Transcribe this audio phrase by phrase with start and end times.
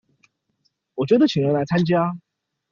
[0.95, 2.19] 我覺得請人來參加